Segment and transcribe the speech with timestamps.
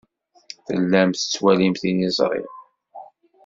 [0.65, 2.43] Tellam tettwalim tilizṛi.